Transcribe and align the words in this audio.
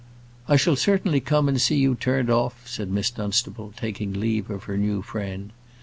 "I 0.49 0.55
shall 0.55 0.75
certainly 0.75 1.19
come 1.19 1.47
and 1.47 1.61
see 1.61 1.75
you 1.75 1.93
turned 1.93 2.31
off," 2.31 2.67
said 2.67 2.89
Miss 2.89 3.11
Dunstable, 3.11 3.71
taking 3.77 4.13
leave 4.13 4.49
of 4.49 4.63
her 4.63 4.75
new 4.75 5.03
friend. 5.03 5.51